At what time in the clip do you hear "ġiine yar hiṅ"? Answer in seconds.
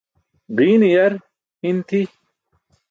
0.57-1.77